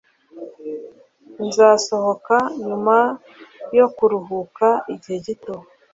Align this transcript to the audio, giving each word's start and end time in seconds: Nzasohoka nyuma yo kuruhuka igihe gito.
Nzasohoka 1.45 2.35
nyuma 2.65 2.97
yo 3.77 3.85
kuruhuka 3.95 4.67
igihe 4.93 5.17
gito. 5.25 5.55